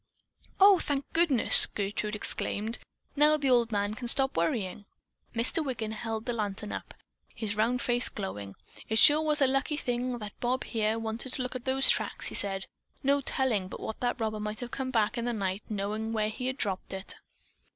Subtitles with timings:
[0.59, 2.79] "O, thank goodness!" Gertrude exclaimed.
[3.15, 4.85] "Now the old man can stop worrying."
[5.35, 5.63] Mr.
[5.63, 6.95] Wiggin held the lantern up,
[7.35, 8.55] his round face glowing.
[8.89, 12.29] "It sure was a lucky thing that Bob, here, wanted to look at those tracks,"
[12.29, 12.65] he said.
[13.03, 16.29] "No telling but what that robber might have come back in the night, knowing where
[16.29, 17.13] he had dropped it."